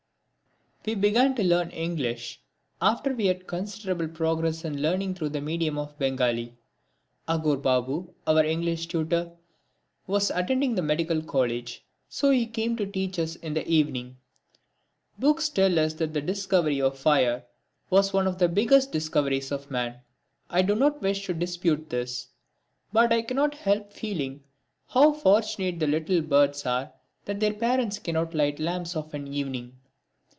We 0.83 0.95
began 0.95 1.35
to 1.35 1.43
learn 1.43 1.69
English 1.69 2.41
after 2.81 3.13
we 3.13 3.27
had 3.27 3.41
made 3.41 3.47
considerable 3.47 4.07
progress 4.07 4.65
in 4.65 4.81
learning 4.81 5.13
through 5.13 5.29
the 5.29 5.39
medium 5.39 5.77
of 5.77 5.95
Bengali. 5.99 6.57
Aghore 7.27 7.57
Babu, 7.61 8.11
our 8.25 8.43
English 8.43 8.87
tutor, 8.87 9.31
was 10.07 10.31
attending 10.31 10.73
the 10.73 10.81
Medical 10.81 11.21
College, 11.21 11.85
so 12.09 12.31
he 12.31 12.47
came 12.47 12.75
to 12.77 12.87
teach 12.87 13.19
us 13.19 13.35
in 13.35 13.53
the 13.53 13.63
evening. 13.67 14.17
Books 15.19 15.49
tell 15.49 15.77
us 15.77 15.93
that 15.93 16.13
the 16.15 16.21
discovery 16.21 16.81
of 16.81 16.97
fire 16.97 17.45
was 17.91 18.11
one 18.11 18.25
of 18.25 18.39
the 18.39 18.49
biggest 18.49 18.91
discoveries 18.91 19.51
of 19.51 19.69
man. 19.69 19.99
I 20.49 20.63
do 20.63 20.73
not 20.73 20.99
wish 21.03 21.27
to 21.27 21.35
dispute 21.35 21.91
this. 21.91 22.29
But 22.91 23.13
I 23.13 23.21
cannot 23.21 23.53
help 23.53 23.93
feeling 23.93 24.43
how 24.87 25.13
fortunate 25.13 25.79
the 25.79 25.85
little 25.85 26.23
birds 26.23 26.65
are 26.65 26.91
that 27.25 27.39
their 27.39 27.53
parents 27.53 27.99
cannot 27.99 28.33
light 28.33 28.59
lamps 28.59 28.95
of 28.95 29.13
an 29.13 29.31
evening. 29.31 29.77